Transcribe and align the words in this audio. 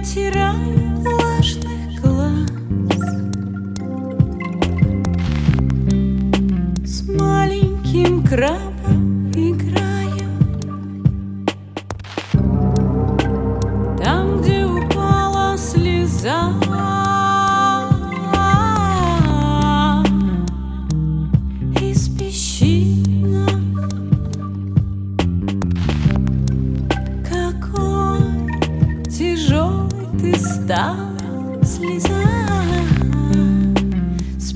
потирала 0.00 0.54
влажный 0.96 1.98
глаз 2.00 2.50
С 6.86 7.06
маленьким 7.06 8.26
крабом. 8.26 8.69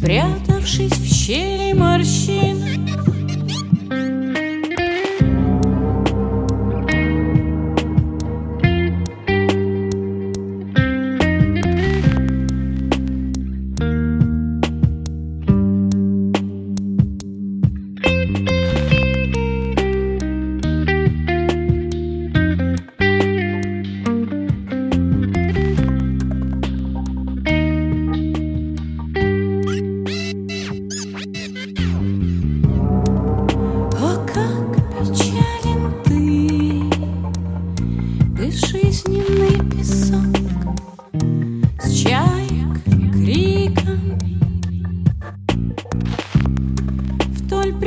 Спрятавшись 0.05 0.93
в 0.93 1.07
щели 1.07 1.73
морщин 1.73 2.34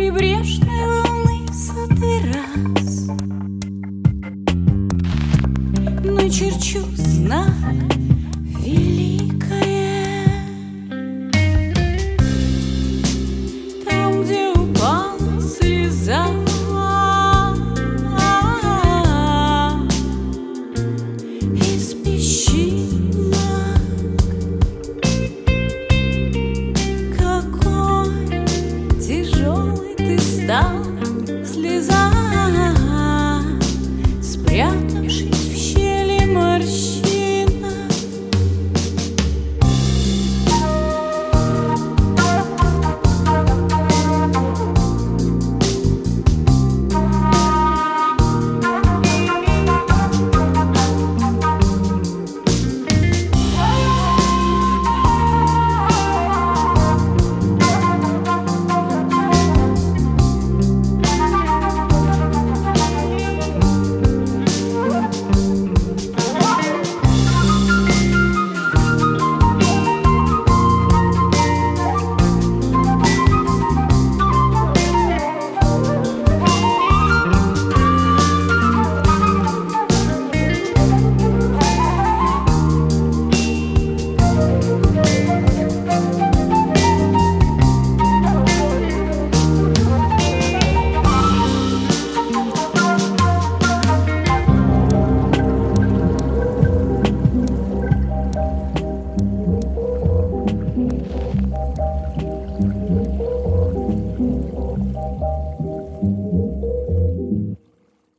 прибрежной 0.08 0.86
луны 0.86 1.48
сотый 1.52 2.32
раз. 2.32 3.08
Начерчу 6.06 6.80
знак 6.96 7.52